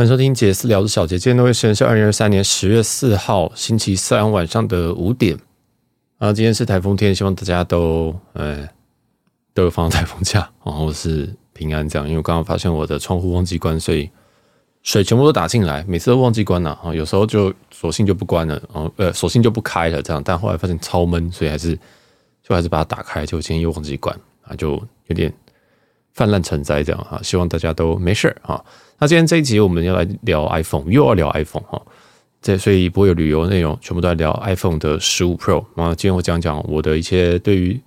[0.00, 5.38] 欢迎收听杰斯聊的小杰，今天的时间是二零二三年十月四号星期三晚上的五点。
[6.16, 8.66] 啊，今天是台风天，希望大家都呃
[9.52, 12.08] 都有放台风假，然后是平安这样。
[12.08, 14.08] 因为我刚刚发现我的窗户忘记关，所以
[14.82, 16.94] 水全部都打进来，每次都忘记关了啊。
[16.94, 20.22] 有时候就索性就不关了，哦呃，索性就不开了这样。
[20.24, 21.78] 但后来发现超闷，所以还是
[22.42, 23.26] 就还是把它打开。
[23.26, 25.30] 就今天又忘记关啊，就有点
[26.14, 27.20] 泛滥成灾这样哈。
[27.22, 28.64] 希望大家都没事啊。
[29.00, 31.80] 那今天这一集我们要来聊 iPhone，又要聊 iPhone 哈，
[32.42, 35.64] 这所以不会有旅游内容，全部都在聊 iPhone 的十五 Pro。
[35.74, 37.80] 那今天我讲讲我的一些对于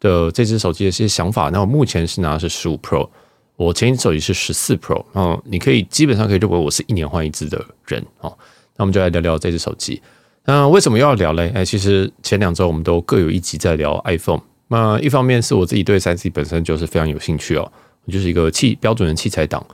[0.00, 1.48] 的这只手机的一些想法。
[1.48, 3.08] 那我目前是拿的是十五 Pro，
[3.56, 5.02] 我前一只手机是十四 Pro。
[5.14, 8.36] 嗯，你可以基本上可以认为我是一年换一只的人哦。
[8.76, 10.02] 那我们就来聊聊这只手机。
[10.44, 11.50] 那为什么又要聊嘞？
[11.54, 14.42] 哎，其实前两周我们都各有一集在聊 iPhone。
[14.68, 17.72] 那一方面是我自己对三 C 本身就是非常有兴趣哦，
[18.04, 19.64] 我就是一个器标准的器材党。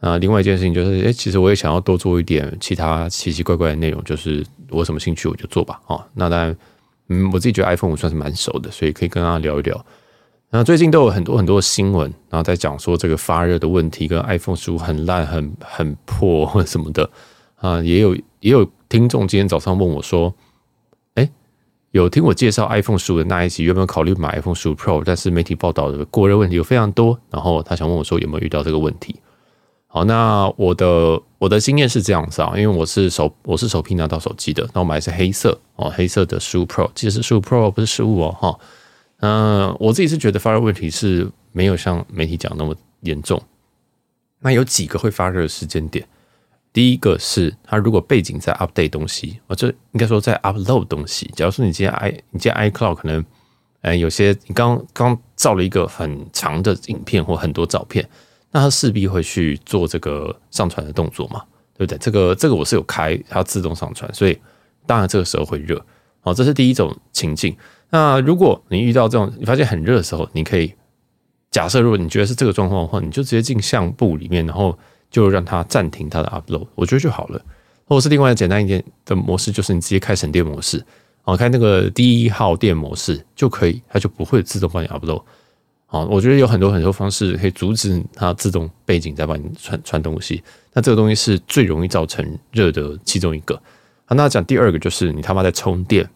[0.00, 6.56] 啊，另外一件事情就是，哎，其实我也想要多做一点其他奇奇怪怪的内容，就是我什么兴趣我就做吧，哦，那当然，
[7.08, 9.84] 嗯，我自己觉得 iPhone 五算是蛮熟的，所以可以跟大家聊一聊。
[10.52, 17.08] 那最近都有很多很多新闻，然后在讲说这个发热的问题，跟 iPhone 十五很烂、很很破或什么的
[17.56, 20.34] 啊，也有也有听众今天早上问我说，
[21.14, 21.30] 哎，
[21.90, 25.02] 有听我介绍 iPhone 十五的那一集，有没有考虑买 iPhone 十五 Pro？
[25.04, 29.14] 但是媒体报道的过热问题有非常多，然后他想问我说有没有遇到这个问题。
[29.92, 38.58] 好，那我的我的经验是这样子啊，因为我是首我是首批拿到手机的，那我买的是黑色哦，黑色的十五 Pro，其实十五 Pro 不是十五哦哈。
[39.18, 43.42] 嗯，我自己是觉得发热问题是没有像媒体讲那么严重。
[44.38, 46.06] 那有几个会发热的时间点，
[46.72, 51.28] 第一个是它如果背景在 update 东西，我这应该说在 upload 东西。
[51.34, 53.24] 假如说你今天 i 你今天 iCloud 可能，
[53.80, 58.08] 呃，有些你刚刚照了一个很长的影片或很多照片。
[58.52, 61.42] 那它势必会去做这个上传的动作嘛，
[61.76, 61.98] 对不对？
[61.98, 64.38] 这个这个我是有开，它自动上传，所以
[64.86, 65.84] 当然这个时候会热。
[66.20, 67.56] 好，这是第一种情境。
[67.90, 70.74] 那如果你遇到这种你发现很热的时候，你可以
[71.50, 74.78] 假设，如果你觉得是这个状况的话，你就直接进相簿里面，然后
[75.10, 77.40] 就让它暂停它的 upload，我觉得就好了。
[77.86, 80.84] 或者是另外简单一点的模式，就是你直接开省电模式，
[81.24, 85.22] 哦，开那个低耗电模式就可以，它就不会自动帮你 upload。
[85.90, 90.42] 啊，我觉得有很多很多方式可以阻止它自动背景在帮你传传东西。
[90.72, 93.60] 那这个东西是最容易造成热的其中一个。
[94.06, 96.08] 啊，那讲第二个就是你他妈在充电，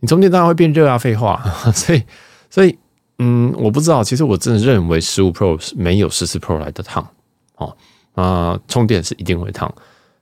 [0.00, 1.40] 你充电当然会变热啊，废话。
[1.72, 2.02] 所以，
[2.50, 2.76] 所以，
[3.18, 7.08] 嗯，我不知道，其实我真的认为十五 Pro 是没有十四 Pro 来的烫。
[7.56, 7.76] 哦，
[8.14, 9.72] 啊，充电是一定会烫，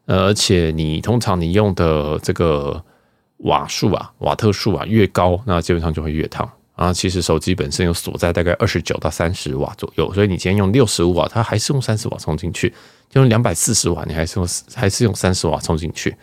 [0.05, 2.85] 呃而且你通常你用的这个
[3.39, 6.47] 瓦数啊、瓦特数啊越高，那基本上就会越烫。
[6.75, 12.69] 啊，其实手机本身有锁在大概二十九到三十瓦左右，所以你今天用六十五瓦，它还是用三十瓦充进去；
[13.09, 16.17] 就用两百四十瓦，你还是用还是用三十瓦充进去。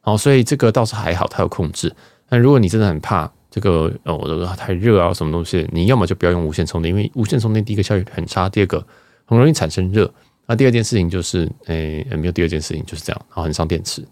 [0.00, 1.94] 好，所以这个倒是还好，它有控制。
[2.26, 8.82] 但如果你真的很怕这个哦，我的太热啊，什么东西，你要么就不要用无线充电，因为无线充电第一个效率很差，第二个
[9.26, 10.10] 很容易产生热。
[10.46, 14.02] 那第二件事情就是，诶，没有第二件事情就是这样，然后很伤电池。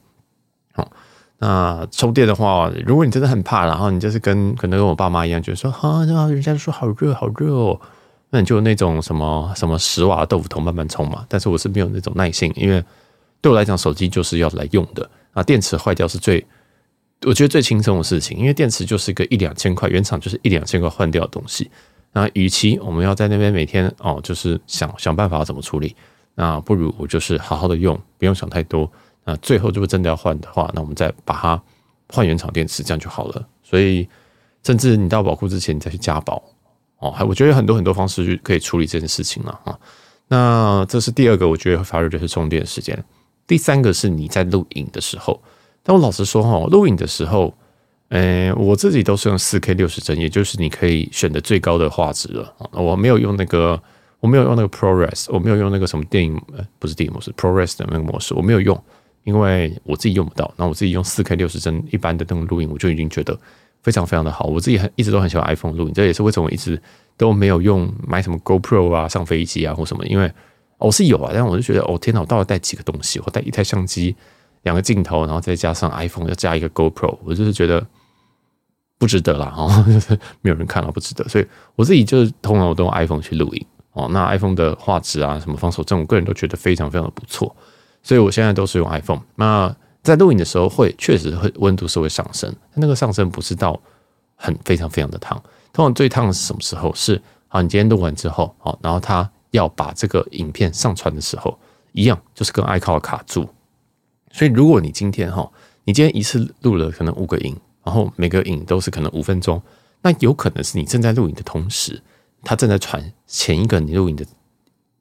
[0.75, 0.93] 好。
[1.39, 7.81] 那充电的话，如果你真的很怕，然后你就是跟可能跟我爸妈一样，觉得说啊，人家说好热好热哦，
[8.31, 11.27] 那你就那种什么什么十瓦豆腐头慢慢充嘛。
[11.29, 12.83] 但是我是没有那种耐性，因为
[13.43, 15.43] 对我来讲，手机就是要来用的啊。
[15.43, 16.43] 电池坏掉是最
[17.27, 21.71] 我觉得最轻松的事情，因为电池就是个一两千块，原厂就是一两千块换掉的东西。
[22.13, 25.95] 那与其我们要在那边每天哦，就是想想办法怎么处理，
[26.35, 28.91] 那不如我就是好好的用，不用想太多。
[29.27, 31.63] 那最后如果真的要换的话，那我们再把它
[32.09, 33.49] 换原厂电池，这样就好了。
[33.63, 34.09] 所以，
[34.63, 36.43] 甚至你到保固之前，你再去加保
[37.01, 37.11] 哦。
[37.11, 39.77] 还我觉得有很多很多方式去可以处理这件事情了啊。
[40.29, 43.05] 那这是第二个，我觉得会发热就是充电时间。
[43.47, 45.43] 第三个是你在录影的时候。
[45.83, 47.53] 但我老实说哈，录影的时候，
[48.11, 52.55] 诶，我自己都是用四 K 六十帧，也就是你可以选的最高的画质了。
[52.73, 53.81] 我没有用那个，
[54.19, 56.41] 我没有用那个 ProRes，我没有用那个什么电影，
[56.79, 58.77] 不是电影模式，ProRes 的那个模式，我没有用。
[59.27, 63.37] 因为我自己用不到，那我自己用四 K 六十帧一般的那种录影，我就已经觉得
[63.83, 64.47] 非常非常的好。
[64.47, 66.81] 我自己很一直都很喜欢 iPhone 录影，这也是为什么我一直
[67.17, 70.07] 都没有用买什么 GoPro 啊，上飞机啊或什么。
[70.07, 70.33] 因为
[70.79, 73.21] 我是有啊，但我就觉得哦天哪，我到底带几个东西？
[73.27, 74.15] 我带一台相机、
[74.63, 77.85] 两个镜头，然后再加上 iPhone，要加一个 GoPro，我就是觉得
[78.97, 79.53] 不值得啦。
[79.57, 84.09] 哦，就 是没有人看了不值得，所以我自己就是通常我都用 iPhone 去录影哦。
[84.13, 87.55] 那 iPhone 的画质啊，什么防手震，我个人都觉得非常非常的不错。
[88.07, 89.21] 所以我现在都是用 iPhone。
[89.35, 93.77] 那在录影的时候会确实会温度是会上升，那个上升不是到
[94.37, 95.37] 很非常非常的烫。
[95.73, 96.95] 通常最烫的是什么时候？
[96.95, 101.59] 是好，你今天录完之后，好，然后他要把这个影片上传的时候，
[101.91, 103.49] 一样，就是跟 iCloud 卡住。
[104.31, 105.51] 所以如果你今天哈，
[105.83, 109.61] 你今天一次录了可能五个影，然后每个影都是可能五分钟，
[110.03, 112.01] 那有可能是你正在录影的同时，
[112.45, 114.25] 他正在传前一个你录影的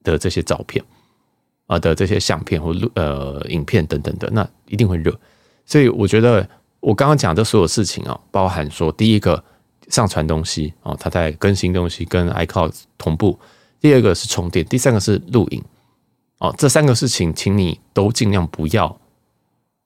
[0.03, 0.83] 的这些照片
[1.67, 5.17] 啊的这些相片或录呃影片等等的，那一定会热。
[5.65, 6.47] 所以我觉得
[6.79, 9.43] 我刚刚讲的所有事情啊，包含说第一个
[9.89, 13.37] 上传东西啊，它在更新东西跟 iCloud 同步；
[13.79, 15.63] 第二个是充电；第三个是录影。
[16.39, 18.99] 哦，这三个事情，请你都尽量不要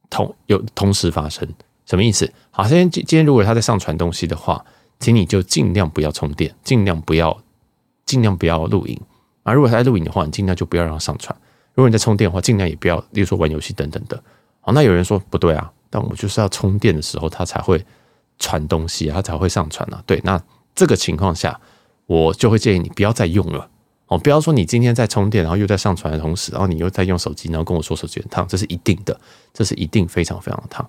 [0.09, 1.47] 同有同时发生。
[1.85, 2.31] 什么意思？
[2.51, 4.65] 好，今天今天如果他在上传东西的话，
[4.99, 7.41] 请你就尽量不要充电，尽量不要
[8.05, 8.99] 尽量不要录影。
[9.43, 11.33] 啊，如果他在录影的话，你尽量就不要让他上传。
[11.79, 14.21] 如果你在充电的话，尽量也不要，例如说玩游戏等等的。
[14.59, 17.81] 好，那有人说不对啊，但我就是要充电的时候，它才会
[18.37, 20.03] 传东西，它才会上传啊。
[20.05, 20.37] 对，那
[20.75, 21.57] 这个情况下，
[22.05, 23.69] 我就会建议你不要再用了。
[24.07, 29.17] 哦，不要说你今天在充电，然后又在上传的同时，然后你又在用手机，然后跟我说手机很烫，这是一定的，
[29.53, 30.85] 这是一定非常非常的烫。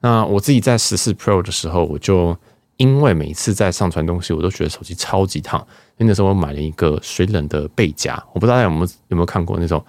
[0.00, 2.36] 那我自己在十四 Pro 的时候，我就
[2.76, 5.58] 因为每次在上传东西，我都觉得手机超级烫。
[5.96, 9.82] 因为那时候我买了一个水冷的背夹，我不知道大家有没有有没有看过那种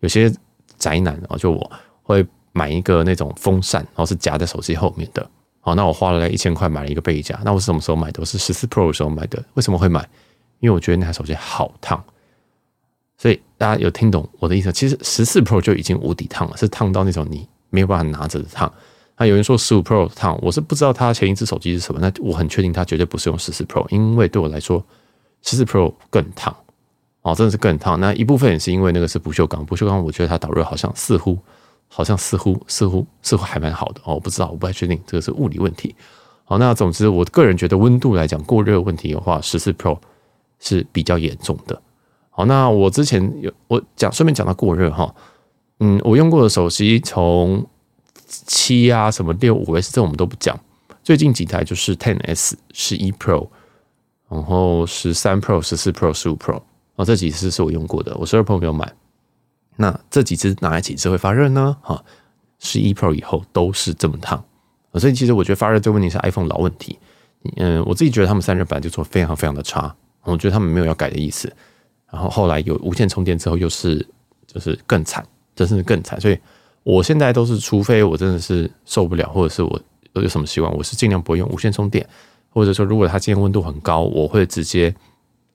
[0.00, 0.32] 有些
[0.78, 1.70] 宅男啊，就我
[2.02, 5.28] 会买一个那种风扇，然后是夹在手机后面的。
[5.60, 7.38] 好，那我花了一千块买了一个背夹。
[7.44, 8.20] 那我是什么时候买的？
[8.20, 9.42] 我是十四 Pro 的时候买的。
[9.54, 10.00] 为什么会买？
[10.60, 12.02] 因为我觉得那台手机好烫。
[13.18, 14.70] 所以大家有听懂我的意思？
[14.70, 18.72] 其实十四 Pro 就已经无敌烫了，是烫到那种你没有办法拿着的烫。
[19.16, 21.98] 那有人说十五 Pro 烫，我是不知道他前一只手机是什么。
[22.00, 24.84] 那我很确定他绝对不是用十四 Pro，因为对我来说
[25.42, 26.54] 十四 Pro 更烫
[27.26, 27.98] 哦，真的是更烫。
[27.98, 31.36] 那一部分也是因为那个是不锈钢，不锈钢我觉得它导热好像似乎
[31.88, 35.92] 好像似乎似乎似乎还蛮好的哦，我不知道，我不太确定这个是物理问题。
[36.44, 39.98] 好，那总之我个人觉得温度来讲过热问题的话，十四 Pro
[40.60, 41.82] 是比较严重的。
[42.30, 45.12] 好，那我之前有我讲，顺便讲到过热哈，
[45.80, 47.66] 嗯，我用过的手机从
[48.28, 50.56] 七啊什么六五 S 这我们都不讲，
[51.02, 53.48] 最近几台就是 Ten S、十一 Pro，
[54.28, 56.62] 然后十三 Pro、十四 Pro、十五 Pro，
[56.96, 58.92] 哦，这几支是我用过的，我十二 Pro 没有买。
[59.76, 61.76] 那这几支哪几支会发热呢？
[61.82, 62.02] 哈，
[62.58, 64.42] 十一 Pro 以后都是这么烫，
[64.94, 66.98] 所以其实我觉得发热这个问题是 iPhone 老问题。
[67.56, 69.94] 嗯，我自己觉得他们散热板就做非常非常的差，
[70.24, 71.52] 我觉得他们没有要改的意思。
[72.10, 74.04] 然后后来有无线充电之后，又是
[74.46, 76.18] 就是更惨，真是更惨。
[76.20, 76.38] 所以
[76.82, 79.80] 我现在都是，除非我真的是受不了，或者是我
[80.14, 82.08] 有什么习惯，我是尽量不会用无线充电，
[82.48, 84.94] 或者说如果它今天温度很高，我会直接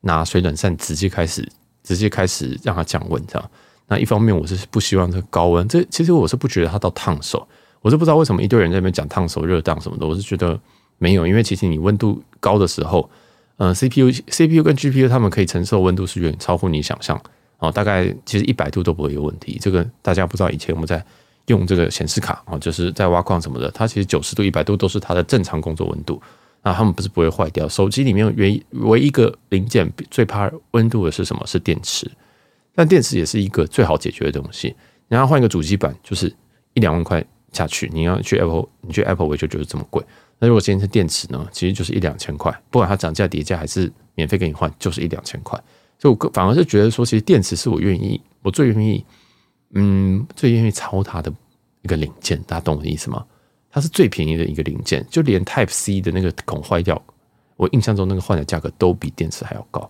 [0.01, 1.47] 拿水冷扇直接开始，
[1.83, 3.51] 直接开始让它降温这样。
[3.87, 7.47] 那一方面我是不希望这个高温，这其实我是不觉得它到烫手，
[7.81, 10.59] 我是不知道为什么一堆人在那边讲烫手、热当什么的，我是觉得
[10.97, 13.09] 没有，因为其实你温度高的时候。
[13.57, 17.21] 嗯，CPU、CPU 跟 GPU 他们可以承受温度是远超乎你想象
[17.59, 19.59] 哦，大概其实一百度都不会有问题。
[19.61, 21.05] 这个大家不知道，以前我们在
[21.45, 26.19] 用这个显示卡啊，就是在挖矿什么的，它其实九十度、一百度都是它的正常工作温度。
[26.63, 27.67] 那他们不是不会坏掉。
[27.67, 31.45] 手机里面唯唯一一个零件最怕温度的是什么？
[31.45, 32.09] 是电池。
[32.73, 34.75] 但电池也是一个最好解决的东西。
[35.09, 36.33] 你要换一个主机板，就是
[36.73, 37.89] 一两万块下去。
[37.93, 40.01] 你要去 Apple，你去 Apple 维修就是这么贵。
[40.39, 41.45] 那如果今天是电池呢？
[41.51, 45.61] 其实就是一两千块，不管它涨价叠价还是免费给你换，就是一两千块。
[45.99, 49.05] 所以我反而是觉得说，其实电池是我愿意，我最愿意，
[49.73, 51.31] 嗯，最愿意抄它的
[51.81, 52.41] 一个零件。
[52.47, 53.25] 大家懂我的意思吗？
[53.71, 57.01] 它是最便宜的一个零件，就连 Type C 的那个孔坏掉，
[57.55, 59.89] 我印象中那个换的价格都比电池还要高。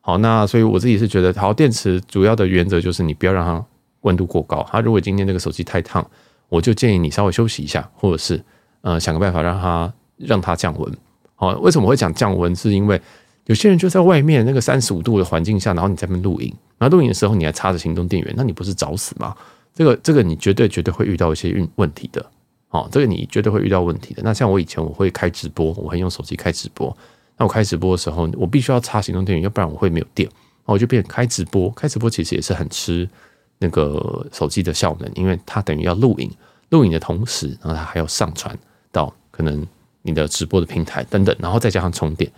[0.00, 3.64] 好，那所以我自己是觉得，好，电池主要的原则就是你不要让它
[4.00, 4.66] 温度过高。
[4.70, 6.04] 它如果今天那个手机太烫，
[6.48, 8.42] 我就建议你稍微休息一下，或者是。
[8.82, 10.90] 呃，想个办法让它让它降温。
[11.34, 12.56] 好，为什么会讲降温？
[12.56, 12.98] 是因为
[13.44, 16.48] 有些人就在外面那个三十五度的环境下，然后你在那边录影，
[16.78, 19.36] 然后录影的时候你还插着行动电源，那你不是找死吗？
[19.74, 22.24] 这个这个你绝对绝对会遇到一些运问题的。
[22.70, 24.22] 哦，这个你绝对会遇到问题的。
[24.24, 26.96] 那像我以前我会开直播，我会用手机开直播。
[27.36, 30.28] 那我开直播的时候，我必须要插行动电源，要不然我会没有电。
[30.66, 33.08] 那我就变开直播，开直播其实也是很吃
[33.58, 36.30] 那个手机的效能，因为它等于要录影，
[36.70, 38.58] 录影的同时，然后它还要上传。
[38.92, 39.64] 到可能
[40.02, 42.28] 你的直播的平台等等，然后再加上充电，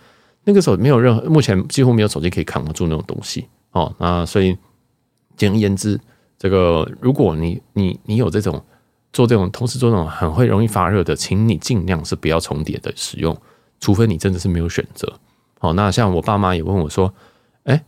[0.43, 3.91] 那个时候没有任何，目前几乎没有手机可以扛得住那种东西哦。
[3.97, 4.55] 那所以
[5.35, 5.99] 简而言之，
[6.37, 8.63] 这个如果你你你有这种
[9.13, 13.37] 做这种同时做这种很会容易发热的，请你尽量是不要重叠的使用，
[13.79, 15.13] 除非你真的是没有选择。
[15.59, 17.13] 好，那像我爸妈也问我说，
[17.63, 17.81] 哎，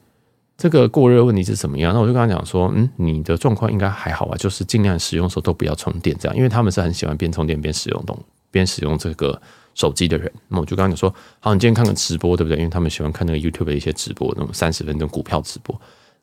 [0.56, 1.94] 这个过热问题是怎么样？
[1.94, 8.18] 那我就跟他讲说，嗯，你的状况应该还好啊，就是尽量使用的时候都不要充电，这样，因为他们是很喜欢边充电边使用东。
[8.52, 9.42] 边使用这个
[9.74, 12.58] 手机的人，那我就刚刚讲说，好，你今天看个直播，对不对？
[12.58, 15.78] 因为他们喜欢看那个 YouTube 的一些直播，那种三十分钟股票直播。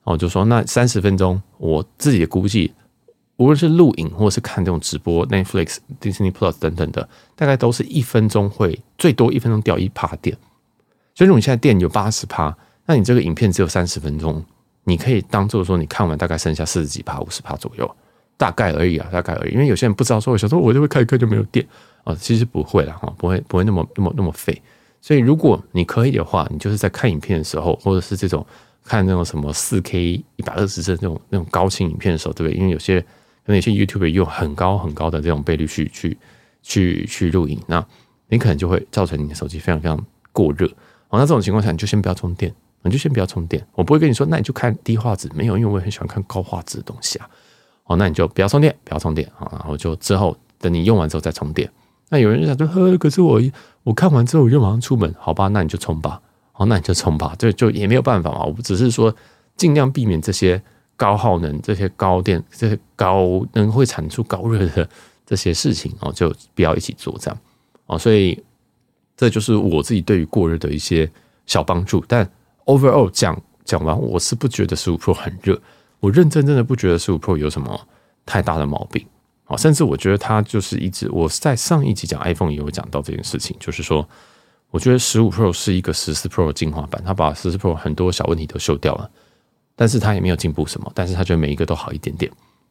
[0.05, 2.73] 哦，就说那三十分钟，我自己估计，
[3.43, 10.37] 无论是录影或者是看这种直播，Netflix、Disney Plus 等等的，大概都是一分钟会最多一分钟掉一趴电。
[11.15, 12.57] 所以如果你现在电有八十趴，
[12.87, 14.45] 那你这个影片只有三十分钟，
[14.85, 17.97] 你可以当做说你看完大概剩下四十几趴、五十趴左右，
[18.37, 19.53] 大概而已啊，大概而已。
[19.53, 21.67] 因为有些人不知道说，我想说我就会看一看就没有电
[22.05, 24.61] 啊，其实不会啦，哈，不会不会那么那么那么废。
[25.01, 28.47] 所以如果你可以的话，你就是在看影片的时候，或者是这种
[28.85, 30.01] 看那种什么四 K
[30.37, 32.59] 一百二十帧那种那种高清影片的时候，对不对？
[32.59, 33.05] 因为有些
[33.45, 36.17] 可能有些 YouTube 用很高很高的这种倍率去去
[36.63, 37.85] 去去录影，那
[38.29, 39.99] 你可能就会造成你的手机非常非常
[40.33, 40.67] 过热。
[41.09, 43.67] 好，那这种情况下，你就先不要充电，你就先不要充电。
[43.75, 47.29] 我不会跟你说，那你就看低画质，没有，因为我也很喜欢看高画质的东西啊。
[47.85, 49.47] 哦，那你就不要充电，不要充电啊。
[49.53, 51.71] 然后就之后等你用完之后再充电。
[52.09, 53.43] 那有人就想说，呵，可是我
[53.83, 55.49] 我看完之后我就马上出门，好吧？
[55.49, 56.21] 那你就充吧。
[56.53, 57.35] 好，那你就充吧。
[57.39, 58.45] 这就也没有办法嘛。
[58.45, 59.15] 我只是说
[59.57, 60.63] 尽量避免这些
[61.03, 64.89] 高耗能、这些高电、这些高能会产出高热的
[65.27, 67.39] 这些事情哦，就不要一起做这样
[67.87, 67.99] 哦。
[67.99, 68.43] 所以。
[69.15, 71.09] 这就是我自己对于过热的一些
[71.47, 72.29] 小帮助，但
[72.65, 75.61] overall 讲讲完，我是不觉得十五 Pro 很热，
[76.01, 77.79] 我认真真的不觉得十五 Pro 有什么
[78.27, 79.07] 太大的毛病
[79.45, 84.09] 啊，甚至我觉得它就是一直我在上一集讲 iPhone 也有讲到这件事情，就是说，
[84.71, 89.09] 我觉得十五 Pro 是一个十四 Pro 的进化版，它把十四 Pro 很多小问题都修掉了，
[89.75, 92.31] 但是它也没有进步什么，但是它觉得每一个都好一点点，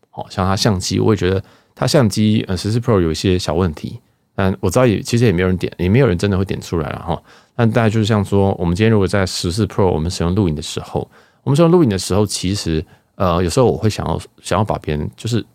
[0.10, 1.44] 好像它相机，我也觉得
[1.74, 4.00] 它相机呃十四 Pro 有一些小问题。
[4.34, 7.22] 但我知道也其实也没有人点，也没有人真的会点出来了哈。
[7.54, 11.08] 但大概就是像说，我们今天如果在十四 Pro 我们使用录影的时候，
[11.44, 12.84] 我们使用录影的时候，其实
[13.16, 15.46] 呃有时候我会想要想要把别人就是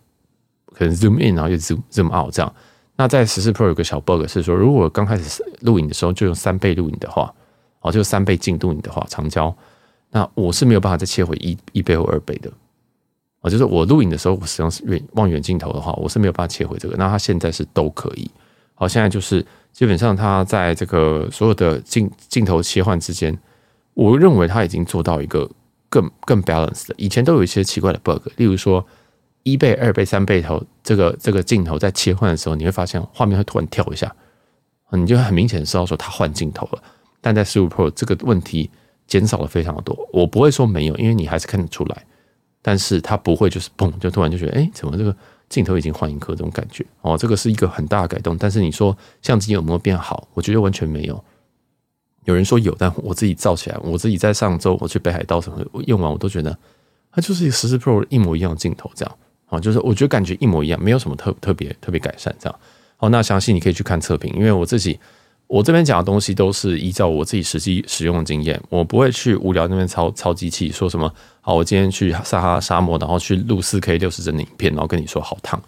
[0.75, 2.55] 可能 zoom in 然后又 zoom zoom out 这样。
[2.97, 7.33] 那在十四 Pro 有个小 bug 是说，如果刚开始录影的时候就用三倍录影的话，
[7.81, 9.55] 哦就三倍镜录影的话长焦，
[10.11, 12.51] 那我是没有办法再切回一一倍或二倍的。
[13.41, 16.97] 啊，就是我录影的时候我使用远望远镜头的话，我是没有办法切回这个。
[16.97, 18.31] 那它现在是都可以。
[18.75, 23.39] 好，现在就是基本上，它在这个所有的镜镜头切换之间，
[23.95, 25.49] 我认为它已经做到一个
[25.89, 26.95] 更更 balance 的。
[26.99, 28.85] 以前都有一些奇怪的 bug，例如说
[29.45, 34.15] 一倍、二倍、三倍头，这个这个镜头在切换的时候，你会发现画面会突然跳一下，
[34.91, 36.83] 你就很明显知道说它换镜头了。
[37.21, 38.71] 但在十五 Pro 这个问题
[39.07, 42.05] 减少了非常多，我不会说没有，因为你还是看得出来，
[42.63, 45.17] 但是它不会就是嘣就突然就觉得，哎，怎么这个？
[45.49, 48.37] 镜头已经换一颗，这种感觉哦，这个是一个很大的改动。
[48.37, 50.27] 但是你说相机有没有变好？
[50.35, 51.25] 我觉得完全没有。
[52.25, 56.59] 有人说有，但我自己照起来，我自己在上周我去北海道什么用完，我都觉得
[57.13, 62.61] 它就是一个十四 Pro 一模一样的镜头，这样啊，就是我觉得感觉一模一样，没有什么特特别特别改善这样。
[62.97, 64.99] 好，那详细你可以去看测评，因为我自己。
[65.49, 75.62] 我这边讲的东西都是依照我自己实际使用的经验，我不会去无聊那边操操机器，说什么好，我今天去撒哈拉沙漠，然后去录四 K 六十帧的影片，然后跟你说好烫，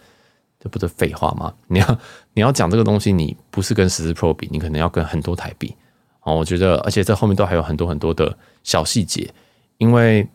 [0.59, 1.55] 这不是废话吗？
[1.69, 1.99] 你要
[2.35, 5.75] 你要讲这个东西，你不是跟十四 Pro 比，你可能要跟很多台比。
[6.23, 9.33] 哦，我觉得，而且这后面都还有很多很多的小细节，
[9.79, 10.27] 因为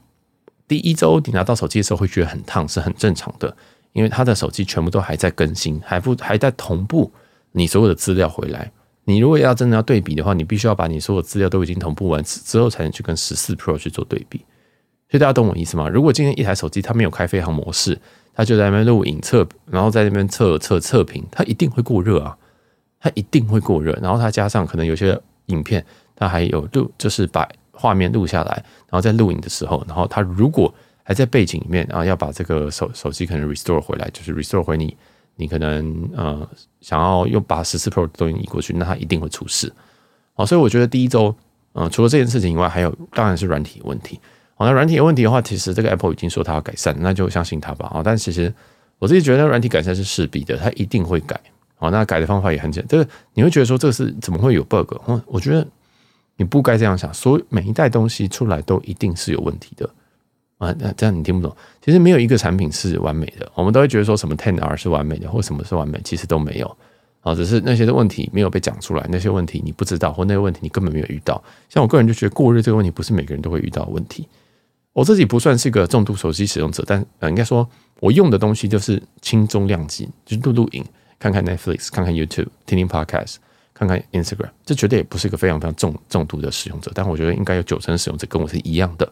[0.69, 3.53] 第一周你拿到手机的时候会觉得很烫，是很正常的，
[3.91, 7.11] 因为他的手机全部都还在更新，还不还在同步
[7.51, 8.71] 你所有的资料回来。
[9.05, 14.39] 你如果要真的要对比的话，你必须要把你所有资料都已经同步完之后，才能去跟十四 Pro 去做对比。
[15.09, 15.89] 所以大家懂我意思吗？
[15.89, 17.99] 如果今天一台手机它没有开飞行模式，
[18.33, 22.35] 它就在那边录影测，然后在那边测测测评，它一定会过热啊！
[22.99, 23.91] 它一定会过热。
[24.01, 28.53] 然后它加上可能有些影片，它还有录，就是把画面录下来，
[28.87, 34.95] 然后在录影的时候，然后它如果还在背景里面，然后要把这个手手机可能 restore 回来，就是 restore 回你。
[35.35, 36.47] 你可能呃
[36.81, 39.71] 想要又把十四 Pro 的东西移过去，那它一定会出事。
[40.33, 41.35] 好，所以我觉得第一周，
[41.73, 44.19] 呃，除了这件事情以外，还有当然是软体问题。
[44.55, 47.87] 好，那软体的问题的话，其实这个 Apple 已经说它要改善，那就相信它吧。
[47.93, 48.53] 啊，但其实
[48.99, 51.39] 我自己觉得软体改善是势必的，它一定会改。
[51.75, 52.89] 好，那改的方法也很简单。
[52.89, 54.93] 这个你会觉得说这个是怎么会有 bug？
[55.05, 55.67] 我我觉得
[56.37, 59.89] 你不该这样想，所以每一代东西出来都一定是有问题的。
[60.63, 61.55] 啊，那这样你听不懂。
[61.81, 66.77] 其实没有一个产品是完美的，我们都会觉得说什么 Ten R 是完美的，或什么是完美，其实都没有。
[67.21, 71.41] 啊，只是那些的问题没有被讲出来，那些问题你不知道，或那些问题你根本没有遇到。
[71.69, 74.27] 像我个人就觉得过热这个问题不是每个人都会遇到的问题。
[74.91, 77.67] 我自己不算是个重度手机使用者，但呃，应该说
[77.99, 80.83] 我用的东西就是轻重量级，就是录录影、
[81.17, 83.37] 看看 Netflix、看看 YouTube、听听 Podcast、
[83.73, 86.91] 看看 Instagram，这绝对也不是一个非常非常重重度的使用者。
[86.93, 89.09] 但我觉得应该有九成使用者跟我是一样的。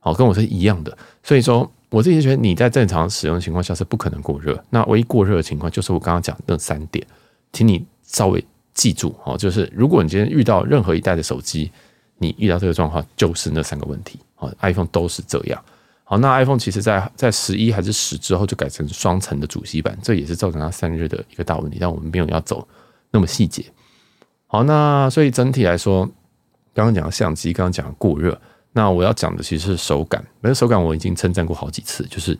[0.00, 4.62] 好，跟我是一样的，所以说我自己觉得你在正常使用情况下是不可能过热。
[4.70, 7.06] 那唯一过热的情况就是我刚刚讲的那三点，
[7.52, 11.70] 请你稍微记住哦，就是如果你今天遇到任何一代的手机，
[12.18, 14.18] 你遇到这个状况，就是那三个问题。
[14.36, 15.60] 哦，iPhone 都是这样。
[16.04, 21.76] 好，那 iPhone 其实在在十一还是十之后就改成双层的主机板，这也是造成它散热的一个大问题。
[21.80, 22.66] 但我们没有要走
[23.10, 23.64] 那么细节。
[24.46, 26.06] 好，那所以整体来说，
[26.72, 28.40] 刚刚讲的相机，刚刚讲的过热，
[28.72, 30.24] 那我要讲的其实是手感。
[30.40, 32.38] 那手感我已经称赞过好几次，就是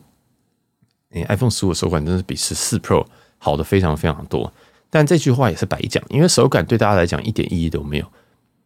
[1.09, 3.05] 你 iPhone 十五手感真的是比十四 Pro
[3.37, 4.51] 好的非常非常多。
[4.89, 8.05] 但这句话也是白讲，因为手感对大家来讲一点意义都没有。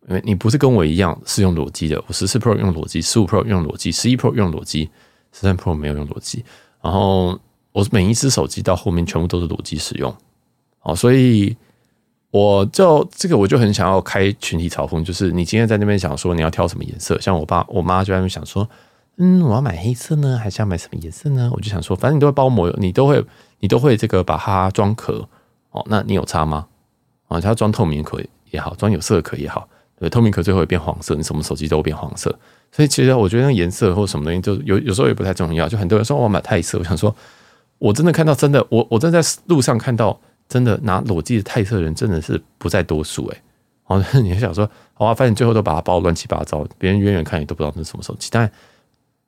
[0.07, 4.89] 因为你不是跟我一样是用裸机的，我十四 Pro 用裸机，十五 Pro 用裸机，十一 Pro 用裸机，
[5.31, 6.43] 十三 Pro 没有用裸机。
[6.81, 7.39] 然后
[7.71, 10.13] 我每一只手机到后面全部都是裸机使用，
[10.81, 11.55] 哦，所以
[12.33, 18.67] 我就这个我就很想要开群体嘲讽，就是你今天在那边想说你要挑什么颜色，像我爸我妈就在那边想说，
[19.17, 21.51] 嗯，我要买黑色呢，还是要买什么颜色呢？
[21.53, 23.23] 我就想说，反正你都会包膜，你都会
[23.59, 25.29] 你都会这个把它装壳，
[25.69, 26.65] 哦，那你有差吗？
[27.27, 29.69] 啊，它装透明壳也好，装有色壳也好。
[29.99, 32.35] 对，透明壳最后会变黄色，你什么手机都会变黄色。
[32.71, 35.69] 所以其实我觉得那颜色或什么东西，就有有时候也不太重要。
[35.69, 37.15] 就很多人说我买钛色，我想说，
[37.77, 43.41] 我真的看到真的，我我真在路上看到真的拿裸机的泰色人真的是不在多数哎。
[43.85, 48.29] 哦，你还想说，好啊，反正最后都把它包乱七八糟，别人远远看也都不知道那是什么手机。
[48.31, 48.49] 但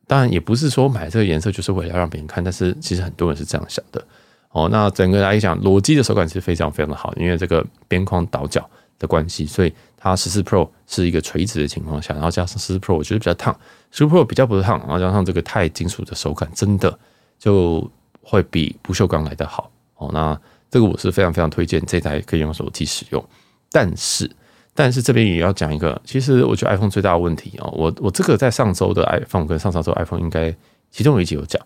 [0.07, 4.03] 当然也不是说买这个颜色就是为了让别人看，但是其实很多人是这样想的。
[4.51, 9.74] 哦，那整个来讲，裸机的手感其实非常非常的好，因为这个边框倒角的关系，所以。
[9.98, 16.95] 它十四 Pro 是一个垂直的情况下，然后加上十四 Pro 我觉得比较烫，十五 Pro 比较不烫，然后加上这个钛金属的手感，真的
[17.39, 17.89] 就
[18.22, 20.12] 会比不锈钢来的好哦。
[20.13, 23.24] 那这个我是非常非常推荐这台可以用手机使用，
[23.72, 24.29] 但是
[24.74, 30.55] 但是这边也要讲一个，其实我觉得 iPhone 最大的问题啊，我我这个在上周的 iPhone 跟上上周 iPhone 应该
[30.91, 31.62] 其中有一集有讲，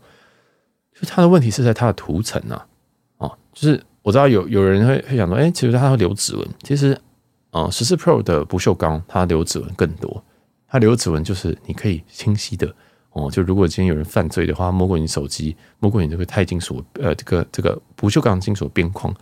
[0.93, 2.67] 就它的问题是在它的涂层啊，
[3.17, 6.99] 哦，就是我知道有有人会会想说，哎，其实它会留指纹，其实。
[7.51, 10.23] 啊，十四 Pro 的不锈钢，它留指纹更多。
[10.67, 12.71] 它留指纹就是你可以清晰的
[13.11, 19.13] 哦，就如果今天有人犯罪的话，摸过你手机，摸过你这个钛金属，呃，这个这个不锈钢金属边框，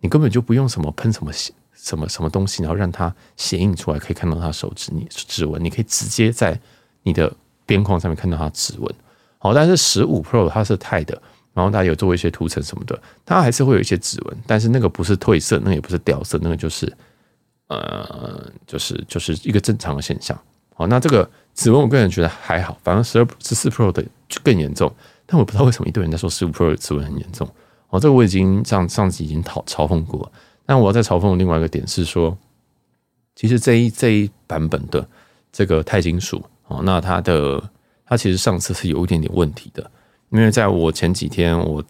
[0.00, 1.32] 你根本就不用什么喷什么
[1.74, 6.58] 什么什么东西，然后让它显影出来，可以看到它手指你指纹，你可以直接在
[7.02, 7.32] 你的
[7.66, 8.94] 边框上面看到它指纹。
[9.38, 11.20] 好，但是十五 Pro 它是钛的，
[11.52, 16.92] 然后它有做一些涂层什么的，它还是会有一些指纹，但是那个不是褪色，那个也不是掉色，那个就是。
[17.68, 20.38] 呃，就是就是一个正常的现象。
[20.74, 24.92] 好，那这个指纹我个人觉得还好，反正十二、十四 Pro 的就更严重。
[25.26, 27.48] 但我不知道为什么一堆人在说十五 Pro 的指纹很严重。
[27.88, 30.32] 哦，这个我已经上上集已经讨嘲讽过了。
[30.66, 32.36] 但我要再嘲讽另外一个点是说，
[33.34, 35.06] 其实这一这一版本的
[35.52, 37.62] 这个钛金属哦，那它的
[38.04, 39.90] 它其实上次是有一点点问题的，
[40.30, 41.82] 因为在我前几天，我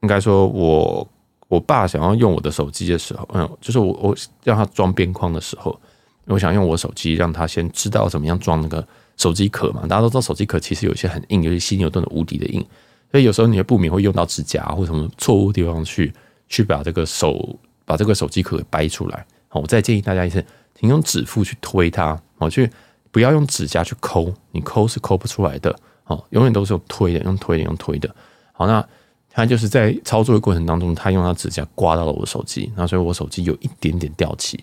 [0.00, 1.06] 应该说我。
[1.50, 5.80] 我爸想要用我的手机的时候，嗯，就是我我让他装边框的时候，
[6.28, 8.86] 我想用我手机让他先知道怎么样装那个
[9.16, 9.82] 手机壳嘛。
[9.86, 12.64] 大家都知道手机壳其实有些很硬，有些犀牛盾的无敌的硬，
[13.10, 16.12] 所以有时候你的不免会用到指甲或什么错误地方去
[16.48, 19.26] 去把这个手把这个手机壳掰出来。
[19.48, 20.44] 好，我再建议大家一次，
[20.78, 22.70] 请用指腹去推它，好，去
[23.10, 25.74] 不要用指甲去抠，你抠是抠不出来的。
[26.04, 28.14] 好，永远都是用推的，用推的，用推的。
[28.52, 28.86] 好，那。
[29.30, 34.58] 他就是在操作的过程当中，他用他指甲刮到了我手机，那所以我手机有一点点掉漆，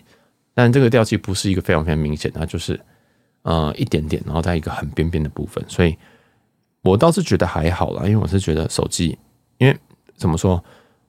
[0.56, 2.80] 但这个掉漆不是一个非常非常明显，它就是
[3.44, 5.96] 呃一点点，然后在一个很边边的部分，所以
[6.82, 9.15] 我倒是觉得还好啦，因为我是觉得手机，
[9.60, 9.78] 因为
[10.15, 10.63] 怎么说，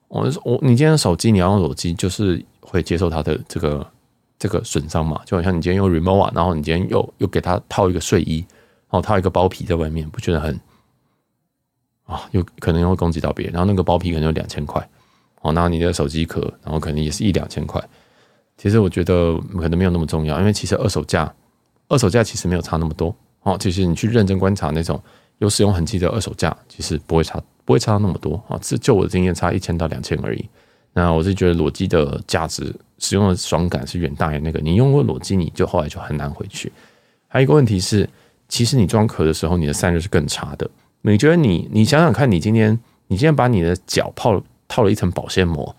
[0.09, 3.91] 我我你今天手机你要用手机，就是会接受它的这个
[4.37, 8.45] 这个损伤嘛，就好像你今天用 remote，然后你今天又又给它套一个睡衣，
[8.89, 10.59] 然后套一个包皮在外面，不觉得很？
[12.05, 14.81] 啊，有可能会攻击到别人，然后那个包皮可能有两千块，
[15.41, 17.81] 哦，然后你的手机壳，然后可能也是一两千块。
[18.57, 21.31] 其实我觉得可能没有那么重要，因为其实二手价，
[21.87, 23.15] 二手价其实没有差那么多。
[23.43, 25.01] 哦，其实你去认真观察那种
[25.37, 28.59] 有使用痕迹的二手价，其实不会差，不会差那么多啊。
[28.61, 30.45] 这就我的经验，差一千到两千而已。
[30.93, 34.59] 那我是觉得裸机的价值，使用的爽感是远大于那个。
[34.59, 36.71] 你用过裸机，你就后来就很难回去。
[37.27, 38.09] 还有一个问题是，
[38.49, 40.67] 其实你装壳的时候，你的散热是更差的。
[41.03, 45.73] 你觉得你你想想看，你今天你今天把你的脚泡套了一层保鲜膜，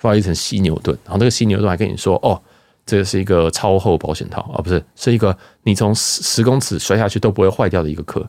[0.00, 2.42] 放一层犀牛盾，然后那个犀牛盾还跟你说：“哦，
[2.84, 8.28] 这个是一个超厚保险套啊，不是，是一个你从十十公尺摔下去都不会坏掉的一个壳。”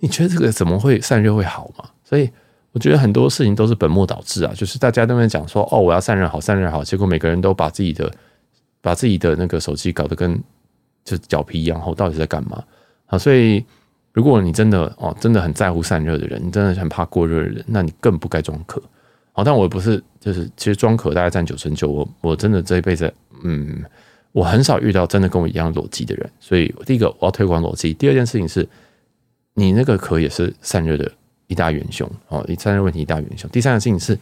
[0.00, 1.84] 你觉得这个怎么会散热会好吗？
[2.02, 2.28] 所以
[2.72, 8.10] 我觉得很多事情都是本末倒置啊，就是大家都在讲说：“哦，我要散热好，散热好。”结果每个人都把自己的
[8.80, 10.42] 把自己的那个手机搞得跟
[11.04, 12.64] 就脚皮一样厚，到底是在干嘛
[13.06, 13.16] 啊？
[13.16, 13.64] 所以。
[14.14, 18.78] 如果你真的哦，真的很在乎散热的人，你真的很怕过热的人，那你更不该装壳。
[19.32, 21.90] 好，但我不是，就是其实装壳大概占九成九。
[21.90, 23.82] 我我真的这一辈子，嗯，
[24.32, 26.30] 我很少遇到真的跟我一样裸机的人。
[26.38, 28.68] 所以第一个我要推广裸机，第二件事情是，
[29.54, 31.10] 你那个壳也是散热的
[31.46, 33.48] 一大元凶哦，你散热问题一大元凶。
[33.50, 34.18] 第三个事情是，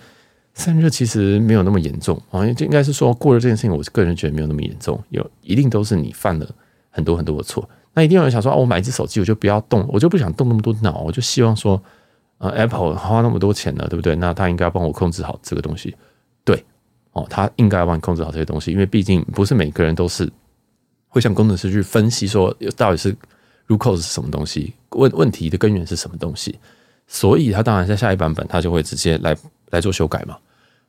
[0.54, 6.48] 散热其实没有那么严重啊，就应该是说过热这件事情，我个人觉得没有那么严重，有一定都是你犯了
[6.90, 7.68] 很多很多的错。
[7.94, 11.82] 那一定有人想说，哦，我买一只手机，我就不要动，我就不想动那么多脑，我就希望说，
[12.40, 14.16] 呃，Apple 花那么多钱了，对不对？
[14.16, 15.94] 那他应该帮我控制好这个东西，
[16.42, 16.64] 对，
[17.12, 20.26] 哦，他应该帮你控制好这些东西，因为毕竟不是每个人都是
[21.08, 23.12] 会向工程师去分析说，到底是
[23.68, 26.58] root cause 是什么东西，问问题的根源是什么东西，
[27.06, 29.36] 所以他当然在下一版本，他就会直接来
[29.68, 30.38] 来做修改嘛，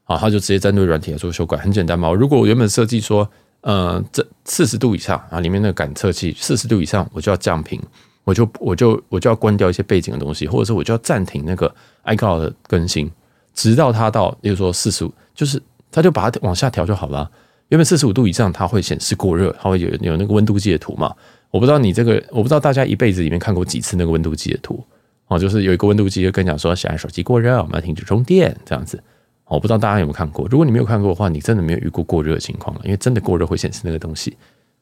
[0.06, 2.14] 啊，他就直接针对软体来做修改，很简单嘛。
[2.14, 7.78] 如果我原本设计说，呃，这四十度以上啊，里面那个感测器四十度以上，我就要降频，
[8.24, 11.74] 我就我就我就要关掉一些背景的东西，或者是我就要暂停那个
[12.06, 13.10] iCloud 的更新，
[13.54, 17.30] 直到它到，比如说四十五，就是它就把它往下调就好了。
[17.70, 21.16] 原本四十五度以上，它会显示过热，它会有有那个温度计的图嘛？
[21.50, 24.84] 我不知道你这个，我不知道大家一辈子里面看过几次那个温度计的图
[25.28, 29.02] 哦，就是有一个温度计就跟你讲说，现在手机过热，我们要停止充电这样子。
[29.46, 34.38] 我不知道大家有没有看过，如果你没有看过的话，你真的没有遇过过热的情况了，因为真的过热会显示那个东西。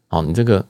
[0.10, 0.64] 哦，你这个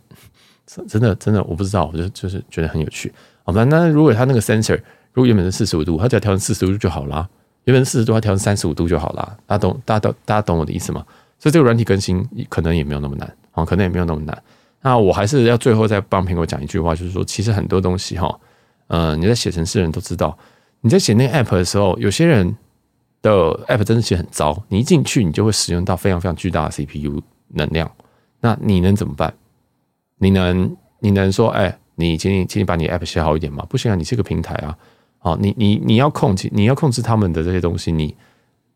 [0.88, 3.12] 真的真的我不知道，我就就是觉得很有趣。
[3.44, 4.76] 好吧，那如果它那个 sensor
[5.14, 7.28] 如果原本是四十五度，它只要调成四十五度就好啦。
[7.64, 9.38] 原本四十度，它调成三十五度就好啦。
[9.48, 11.04] 大家懂，大家懂，大家懂我的意思吗？
[11.40, 14.44] 所以这个软体更新可能也没有那么难，哦，可能也没有那么难。
[14.82, 18.40] 那我还是要最后再帮苹果讲一句话，就是说，其实很多东西哈，
[18.88, 20.38] 嗯，你在写程式的人都知道，
[20.82, 22.56] 你在写那个 app 的时候，有些人。
[23.22, 23.32] 的
[23.68, 27.92] app 真的写很糟，你一进去你就会使用到非常非常巨大的 CPU 能量，
[28.40, 29.34] 那你能怎么办？
[30.20, 33.66] 你能你能说，哎，你请你请你把你 app 写好一点吗？
[33.68, 34.78] 不行啊，你是个平台啊，
[35.18, 38.16] 好，你你你要控制你要控制他们的这些东西，你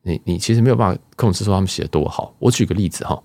[0.01, 2.33] 你你其实没有办法控制说他们写的多好。
[2.39, 3.21] 我举个例子哈，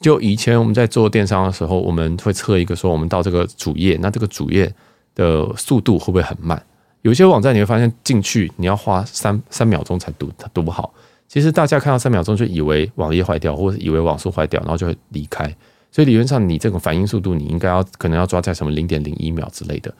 [0.00, 4.72] 就以前我们在做电商的时候，我们会测一个说，我们到这个主页，那这个主页
[5.14, 6.60] 的速度会不会很慢？
[7.02, 10.92] 有些网站你会发现进去你要花三三秒钟才读它读不好，
[11.28, 15.54] 其实大家看到三秒钟就以为网页坏掉，或者以为网速坏掉，然后就会离开。
[15.90, 19.92] 所以理论上你这种反应速度你应该要可能要抓在什么零点零一秒之类的。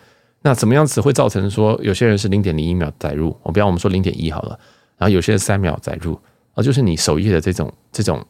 [0.43, 3.37] 那怎么样子会造成说有些人是零点零一秒载入？
[3.43, 4.59] 我比方我们说零点一好了，
[4.99, 6.19] 然后有些人三秒载入
[6.55, 8.25] 啊，就是你首页的这种这种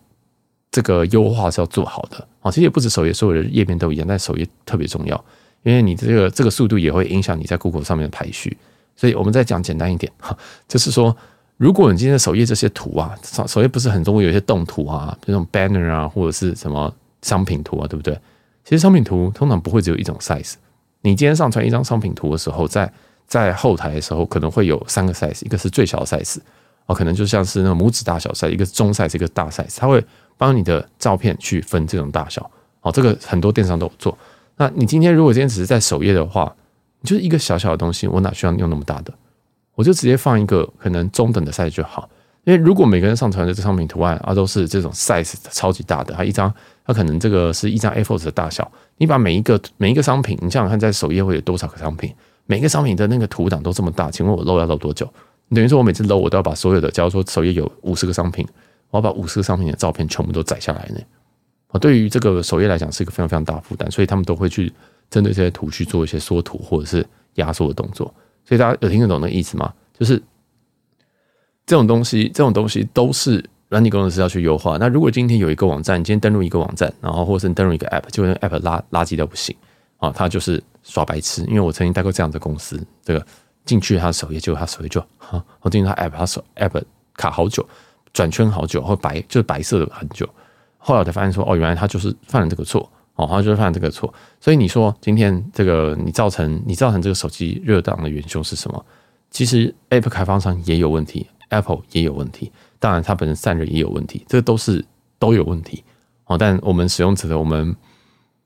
[0.70, 2.50] 这个优化是要做好的啊。
[2.50, 5.22] 其实也不止首页，所有的页面都一样，但首页特别重要。
[5.62, 8.56] 因为你这个这个速度也会影响你在 Google 上面的排序，
[8.94, 10.36] 所以我们再讲简单一点哈，
[10.68, 11.14] 就是说，
[11.56, 18.14] 如果你今天首页这些图啊，首页不是很多有些动图啊，这种 banner 啊，或者是什么商品图啊，对不对？
[18.64, 20.54] 其实商品图通常不会只有一种 size。
[21.02, 22.92] 你今天上传一张商品图的时候，在
[23.26, 26.38] 在后台的时候可能会有三个 size，一个是最小的 size
[26.86, 30.04] 哦，可能就像是那种拇指大小 size，一个是中 size，一个大 size，它会
[30.36, 32.50] 帮你的照片去分这种大小。
[32.80, 34.16] 哦，这个很多电商都有做。
[34.56, 36.54] 那你今天如果今天只是在首页的话，
[37.00, 39.12] 你就是一个小小的东西，我哪需要用那么大的？
[39.74, 42.08] 我就直接放一个可能中等的 size 就好。
[42.46, 46.52] 因为如果每个人上传的这商品图案啊都是这种 size 超级大的，它一张
[46.84, 52.14] 它可能这个是一张 A4 的大小，你把每一个每一个商品，你想想看，在首页会有多少个商品？
[52.46, 55.12] 每个商品的那个图档都这么大，请问我 load 要 load 多久？
[55.50, 58.46] 等于说我每次 load 我都要把所有的，假如说首页有五十个商品，
[58.90, 61.00] 我要把五十个商品的照片全部都载下来呢。
[61.72, 64.72] 啊，对于这个首页来讲是一个非常非常大负担，所以他们都会去
[65.10, 67.04] 针对这些图去做一些缩图或者是
[67.34, 68.06] 压缩的动作。
[68.44, 69.74] 所以大家有听得懂那意思吗？
[69.98, 70.22] 就是
[71.66, 74.76] 这种东西，这种东西都是软体工程师要去优化。
[74.78, 79.54] 那如果今天有一个网站，你今天登录一个网站，然后或者是你登录一个 App，就那 App 垃垃圾到不行
[79.98, 81.42] 啊，它就是耍白痴。
[81.48, 83.26] 因为我曾经带过这样的公司，这个
[83.64, 86.80] 进去他首页，结果他首页就哈，我进去他 App，他首 App
[87.14, 87.66] 卡好久，
[88.12, 90.28] 转圈好久，或白就是白色的很久。
[90.78, 94.14] 后来我才发现说，哦，原来他就是犯了这个错，哦，他就是犯了这个错。
[94.40, 98.86] 所以你说今天这个你造成你造成这个手机热档的元凶是什么？
[99.32, 104.84] 其实 App 开发商也有问题，Apple 也有问题，当然它本身散热也有问题，这都是
[105.18, 105.82] 都有问题。
[106.26, 107.74] 哦，但我们使用者的我们，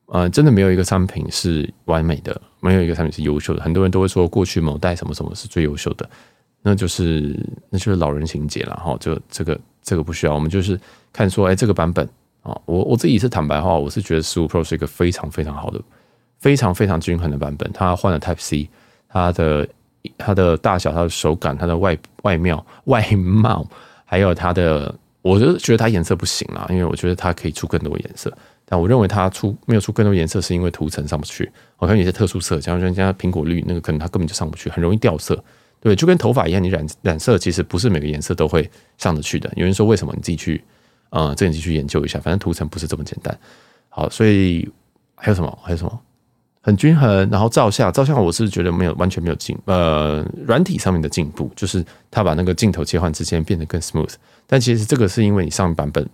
[0.06, 3.62] 呃，真的没有一个商品是完美的，没有一个商品是优秀的。
[3.62, 6.08] 很多人都会说过去某代什么什么是最优秀的，
[6.62, 7.38] 那就是
[7.70, 8.96] 那就是老人情节了哈。
[9.00, 10.78] 就这个这个不需要，我们就是
[11.12, 12.08] 看说，哎，这个版本。
[12.42, 15.78] 啊，我我自己是坦白话，我是觉得十五 Pro 是一个非常非常好的、
[16.38, 17.70] 非常非常均衡的版本。
[17.70, 18.66] 它换了 Type C，
[19.10, 19.68] 它的
[20.20, 23.66] 它的大小、它的手感、它的外外貌、外貌，
[24.04, 28.32] 还有它的，我就觉得它颜色不行啦，因为我觉得它可以出更多颜色。
[28.64, 31.50] 但我认为它出没有出更多颜色，是因为涂层上不去。
[31.78, 35.42] 我看有些特殊色，像人家苹果绿那个，可能它根本就上不去，很容易掉色。
[35.80, 39.50] 对，就跟头发一样，你染染色其实不是每个颜色都会上得去的。
[39.56, 40.12] 有人说为什么？
[40.14, 40.62] 你自己去。
[41.10, 43.36] 啊、嗯，这你继续研究一下，反正涂层不是这么简单。
[43.88, 44.70] 好，所以
[45.16, 45.58] 还有什么？
[45.60, 46.00] 还有什么？
[46.62, 54.12] 很均衡，然后照相，照相我是觉得没有完全没有进，呃，软体上面的进步，就是它把那个镜头切换之间变得更 smooth。
[54.46, 56.06] 但其实这个是因为你上版本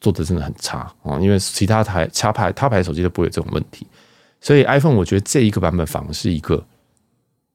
[0.00, 3.86] 做的真的很差啊，因为其他台插牌插牌手机都不会有这种问题，
[4.40, 6.64] 所以 iPhone 我觉得这一个版本反而是一个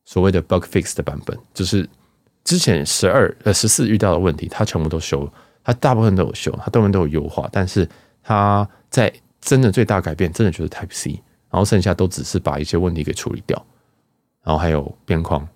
[0.04, 1.88] 所谓的 bug fix 的版本，就是
[2.44, 5.32] 之前十二呃十四遇到的问题，它全部都修，
[5.64, 7.88] 它大部分都有修，它大部分都有优化，但是
[8.22, 11.22] 它在真的最大改变，真的就是 Type C。
[11.54, 13.64] 然后剩下都只是把一些问题给处理掉，
[14.42, 15.48] 然后还有边框，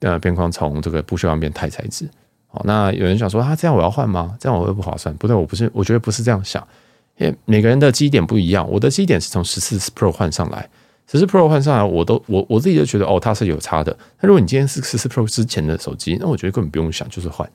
[0.00, 2.10] 呃，边框从这个不锈钢变钛材质。
[2.48, 4.36] 好，那有人想说，啊，这样我要换吗？
[4.40, 5.16] 这样我会不划算？
[5.16, 6.66] 不对，我不是，我觉得不是这样想，
[7.18, 8.68] 因为每个人的基点不一样。
[8.68, 10.68] 我的基点是从十四 Pro 换上来，
[11.06, 13.96] 十四 Pro 换上来，我都我我自己就觉得，哦，它是有差的。
[14.20, 17.48] 那如果你今天是十四 Pro 之前的手机，那我觉得根本不用想，就是换，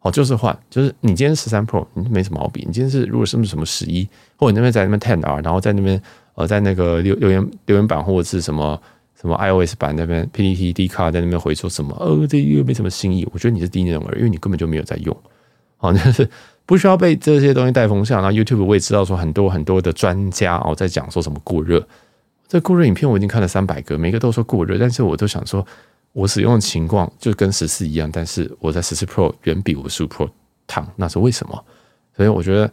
[0.00, 2.64] 哦，就是换，就是你今天十三 Pro，你没什么毛病。
[2.66, 6.00] 你今天是如果是不是什么十一，或者那边在那边 Ten R，然后在那边。
[6.38, 8.80] 呃，在那个留留言留言板或者是什么
[9.20, 11.92] 什么 iOS 版那边，PTT Dcard 在那边回说什么？
[11.98, 13.26] 呃，这又没什么新意。
[13.32, 15.16] 我觉得你是低能儿，因为你根本就没有在用。
[15.78, 16.30] 好， 就是
[16.64, 18.22] 不需要被这些东西带风向。
[18.22, 21.84] 然后 YouTube 我也知道说很多很多的专家哦在讲说什么过热。
[22.46, 25.66] 这过热影片我已经看了三百个，每个都说过热，但是我都想说，
[26.12, 30.30] 我使用的情况就跟十四一样，但是我在十四 Pro 远比我十五 Pro
[30.68, 31.64] 烫，那是为什么？
[32.16, 32.70] 所以我觉得。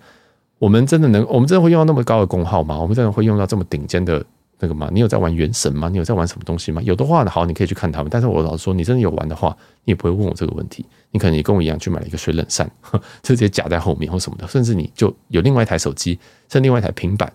[0.60, 2.80] 我们真的能，我们真的会用到那么高的功耗吗？
[2.80, 4.26] 我们真的会用到这么顶尖的
[4.60, 4.90] 那个吗？
[4.94, 5.90] 你有在玩原神吗？
[5.90, 6.82] 你有在玩什么东西吗？
[6.84, 8.10] 有的话，好，你可以去看他们。
[8.10, 10.86] 但是我老实说，你真的有玩的话，你也不会问我这个问题。
[11.12, 12.70] 你可能也跟我一样去买了一个水冷扇，
[13.22, 16.18] 直接夹在后面或什么的，甚至你就有另外一台手机，
[16.50, 17.32] 甚至另外一台平板，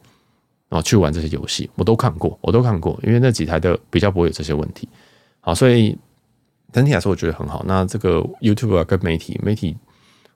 [0.70, 4.88] 然后去玩这些游戏，我都看过，我都看过，因为那几台的比较不会有这些问题。
[5.40, 5.96] 好，所以
[6.72, 7.62] 整体来说，我觉得很好。
[7.66, 9.76] 那这个 YouTube，跟媒体，媒体。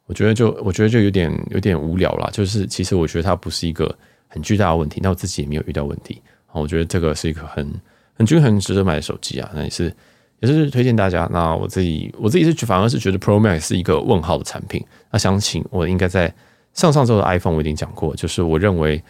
[0.07, 3.97] 我觉得就我觉得就有点有点无聊了，就是其实我觉得它不是一个
[4.29, 6.21] 很巨大的问题，那我自己也没有遇到问题。
[6.53, 7.69] 我觉得这个是一个很
[8.13, 9.93] 很均衡、值得买的手机啊，那也是
[10.41, 11.29] 也是推荐大家。
[11.33, 14.85] 那我自己我自己是反而是觉得 Pro Max 是一个问号的产品。
[15.11, 16.33] 那详情我应该在
[16.75, 19.03] 上上周的 iPhone 我已经讲过，就是我认为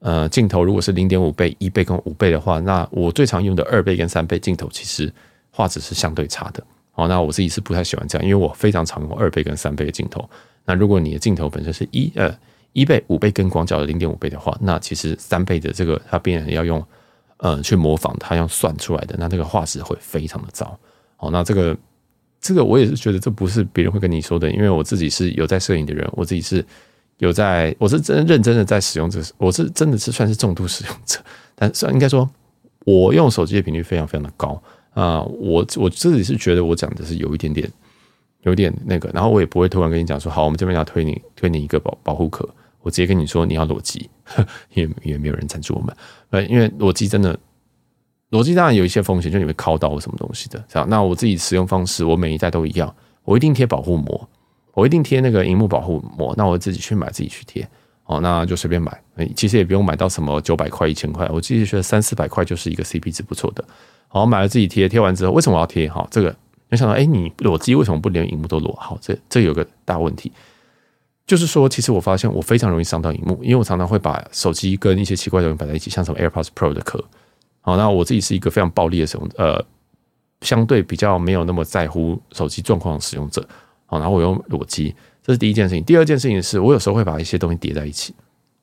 [0.00, 5.12] 呃镜头如果是零点五倍、一倍跟五倍的话，那我最常用的二倍跟三倍镜头其实
[5.50, 6.64] 画质是相对差的。
[6.98, 10.28] 好，那我自己是不太喜欢这样，因为我非常常用二倍跟三倍的镜头。
[10.64, 12.36] 那如果你的镜头本身是一呃
[12.72, 16.84] 一倍、五倍跟广角的零点五倍的话，那其实三倍的这个它变成要用
[17.36, 20.76] 呃去模仿它要算出来的，那这个画质会非常的糟。
[21.14, 21.76] 好，那这个
[22.40, 26.66] 这个我也是觉得这不是别人会跟你说的，因为我自己是有在摄影的人，我自己是
[27.18, 31.20] 有在，我是真认真的在使用这个，我是真的是算是重度使用者，
[31.54, 32.28] 但是应该说
[32.84, 34.60] 我用手机的频率非常非常的高。
[34.98, 37.70] 啊、我我自己是觉得我讲的是有一点点，
[38.42, 42.48] 有点那个，然后我也不会突然跟你讲说，好，我们这边要推你推你一个保保护壳，
[42.82, 44.10] 我直接跟你说你要裸机，
[44.74, 45.96] 因为因为没有人赞助我们，
[46.30, 47.38] 呃，因为裸机真的，
[48.30, 50.88] 裸机当然有一些风险，就你会靠到什么东西的，这样。
[50.88, 54.28] 那我自己使用方式，我每一代都一样，我一定贴保护膜，
[54.74, 57.64] 我一定贴那个荧幕保护膜，那我自己去买，自己去贴，
[58.06, 59.00] 哦，那就随便买，
[59.36, 63.64] 其实也不用买到什么九百块、一千块，我自己觉得三四百块就是一个 CP 值不错的。
[64.08, 65.88] 好，买了自己贴，贴完之后，为什么我要贴？
[65.88, 66.34] 好，这个
[66.68, 68.74] 没想到，哎，你裸机为什么不连荧幕都裸？
[68.80, 70.32] 好，这这有个大问题，
[71.26, 77.04] 就是说，其实我发现我非常容易伤到荧幕，因为我常常会把手机跟一些奇怪的东西摆在一起，像什么 AirPods Pro 的壳。
[77.60, 79.62] 好，那我自己是一个非常暴力的使用，呃，
[80.40, 83.46] 相对比较没有那么在乎手机状况的使用者。
[83.84, 85.84] 好，然后我用裸机，这是第一件事情。
[85.84, 88.14] 第二件事情是我有时候会把一些东西叠在一起，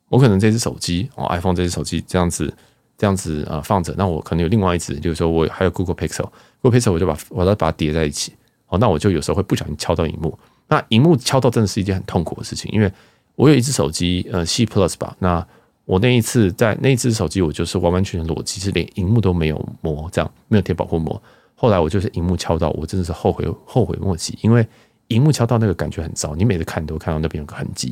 [0.10, 2.52] 我可能这只手机哦，iPhone 这只手机这样子。
[2.98, 8.32] 这样子啊，放着，那我可能有另外一只，就是说我还有 Google Pixel，Google Pixel 我就把我要把它叠在一起，
[8.68, 10.38] 哦，那我就有时候会不小心敲到荧幕，
[10.70, 12.90] 那荧幕敲到真的是一件很痛苦的事情，因为
[13.36, 15.46] 我有一只手机，呃，C Plus 吧，那
[15.84, 21.22] 我那一次在那一只手机，我就是完完全全裸机，是连荧幕都没有膜，这样没有贴保护膜，
[21.54, 24.66] 后来我就是荧幕敲到，我真的是后悔后悔莫及，因为
[25.10, 27.90] 荧幕敲到那个感觉很糟，你每次看都看到那边有个痕迹，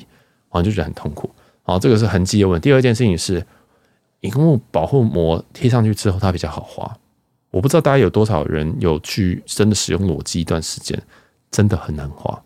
[0.49, 1.29] 然后就觉得很痛苦，
[1.63, 2.69] 好，这个是痕迹的问题。
[2.69, 3.45] 第二件事情是。
[4.23, 6.97] 荧幕保护膜贴上去之后，它比较好滑。
[7.51, 10.99] 我不知道大家有多少人有去真的使用裸机一段时间，
[11.51, 12.41] 真的很难滑，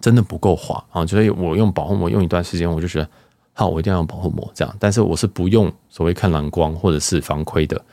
[0.00, 1.04] 真的不够滑啊！
[1.04, 3.08] 所以我用保护膜用一段时间，我就觉得
[3.52, 4.74] 好，我一定要用保护膜这样。
[4.78, 7.84] 但是我是不用所谓看蓝光或者是防窥的，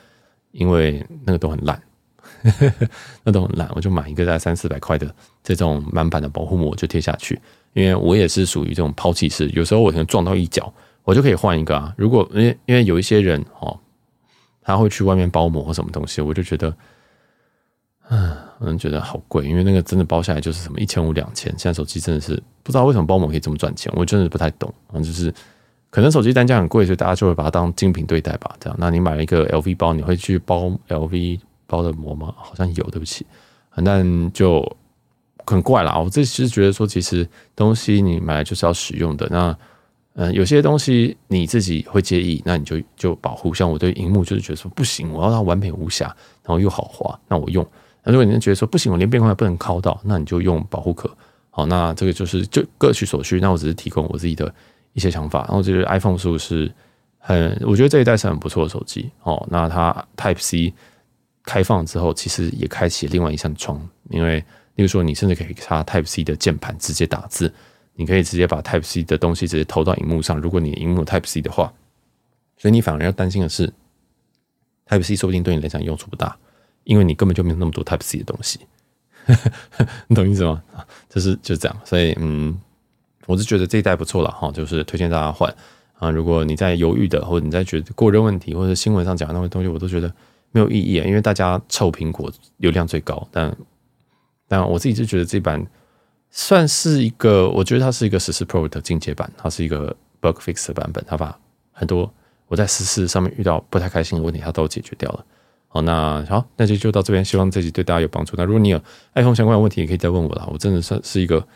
[0.52, 1.82] 因为那个都很烂，
[3.22, 3.68] 那都很烂。
[3.74, 7.38] 我就买一个在三四百块的这种满版的保护膜就贴下去，
[7.74, 10.72] 因为我也是属于这种抛弃式，有时候我可能撞到一脚。
[11.04, 11.92] 我就可以换一个啊！
[11.96, 13.78] 如果因为因为有一些人哦，
[14.62, 16.74] 他会去外面包膜或什么东西，我就觉得，
[18.10, 21.50] 嗯，我觉得好贵，因为那个真的包下来就是什么一千五两千。
[21.58, 24.72] 现在手机真的是不知道为什么包膜可以这么赚钱，我真的不太懂。
[24.94, 25.32] 就是
[25.88, 28.54] 可能手机单价很贵，所以大家就会把它当精品对待吧。
[28.60, 32.32] 这样，那你买了一个 LV 包，你会去包 LV 包的膜吗？
[32.36, 33.26] 好像有，对不起，
[33.84, 34.64] 但就
[35.46, 35.98] 很怪啦。
[35.98, 39.26] 我这其实觉得说，其实东西你买来就是要使用的。
[39.30, 39.56] 那
[40.14, 43.54] 嗯，有些东西你自己会介意，那你就就保护。
[43.54, 46.06] 像我对荧幕就是觉得说不行，我要它完美无瑕，
[46.42, 47.66] 然后又好滑，那我用。
[48.02, 51.10] 那如果你觉得说不行，我连边框也不能靠到，那你就用保护壳。
[51.50, 53.40] 好，那这个就是就各取所需。
[53.40, 54.52] 那我只是提供我自己的。
[54.92, 56.68] 一些想法，然后我觉得 iPhone 十五是
[57.16, 59.46] 很，我觉得这一代是很不错的手机哦。
[59.48, 60.74] 那它 Type C
[61.44, 64.40] 开放之后，其实也开启另外一扇窗，因为
[64.74, 67.54] 例如说，你甚至可以插 Type C 的键盘直接打字，
[68.00, 70.40] 你可以直接把 Type C 的东西直接投到荧幕上。
[70.40, 71.70] 如果你荧幕 Type C 的话，
[72.56, 73.70] 所以你反而要担心的是
[74.88, 76.36] Type C 说不定对你来讲用处不大，
[76.84, 78.60] 因为你根本就没有那么多 Type C 的东西，
[80.08, 80.62] 你懂意思吗？
[81.08, 82.58] 就是就是这样，所以嗯。
[83.26, 85.54] 我是觉得这一代不错了哈，就是推荐大家换
[85.94, 86.10] 啊。
[86.10, 90.12] 如果你在犹豫的，或者你在觉得过热问题，或者新闻上讲的那些东西，我都觉得
[90.50, 93.28] 没有意义啊，因为大家臭苹果流量最高。
[93.30, 93.56] 但
[94.48, 95.64] 但我自己就觉得这版
[96.30, 101.38] 算是一个，我觉得它是一个十四 Pro 的进阶版，它是一个 bug fix 的版本，它把
[101.72, 102.12] 很多
[102.48, 105.24] 我在十四上面遇到不太开心的问题，它都解决掉了。
[105.68, 108.34] 好，那好，那就就到这边，希望这集对大家有帮助。
[108.36, 108.82] 那如果你有
[109.14, 110.48] iPhone 相关的问题，也可以再问我啦。
[110.50, 111.46] 我真的算是一个。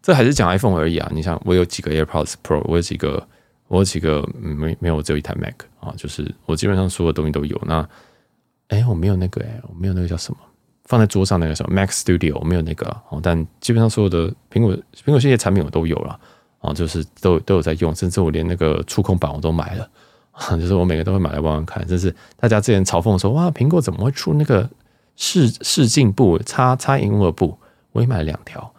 [0.00, 1.10] 这还是讲 iPhone 而已啊！
[1.14, 3.26] 你想，我有几个 AirPods Pro，我有几个，
[3.68, 7.58] 我有几个没没有，我只有一台 Mac 啊，就是我基本上所有东西都有。
[7.64, 7.88] 那，
[8.68, 10.38] 哎，我没有那个哎，我没有那个叫什么，
[10.84, 13.20] 放在桌上那个什么 Mac Studio，没有那个哦。
[13.22, 16.18] 但基本上所有的苹果苹果系列产品我都有了
[16.60, 19.88] 啊，就是都都有在用，甚至我连那个触控板我都买了，
[20.58, 21.86] 就是我每个都会买来玩玩看。
[21.86, 24.68] 就是大家之前嘲讽说，哇，苹果怎么会出那个
[25.16, 27.58] 视视镜布插插萤幕布？
[27.92, 28.72] 我也买了两条。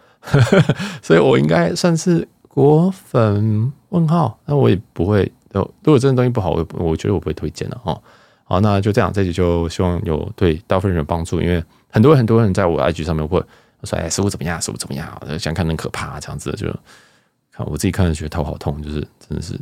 [1.01, 5.31] 所以我应该算是果粉问号，那我也不会。
[5.53, 7.97] 如果真的东西不好，我我觉得我不会推荐了哈。
[8.43, 11.63] 好，那就这样，这集就希望有对大部分人有帮助，因为
[11.95, 13.41] 很多很多人在我 IG 上面问
[13.83, 14.61] 说：“哎，食物怎么样？
[14.61, 16.67] 食物怎么样？”想看很可怕这样子，就
[17.53, 19.57] 看我自己看着觉得头好痛，就是真的是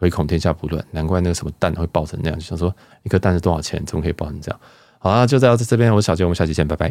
[0.00, 2.38] 唯恐天下不乱，难怪那个什么蛋会爆成那样。
[2.38, 3.84] 就想说一颗蛋是多少钱？
[3.84, 4.58] 怎么可以爆成这样？
[4.98, 6.90] 好啊，就在这边，我是小杰，我们下期见，拜拜。